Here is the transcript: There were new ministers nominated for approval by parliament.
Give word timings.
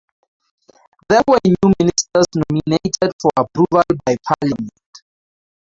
There 1.09 1.21
were 1.27 1.37
new 1.45 1.73
ministers 1.79 2.25
nominated 2.49 3.13
for 3.21 3.29
approval 3.37 3.83
by 4.03 4.15
parliament. 4.27 4.71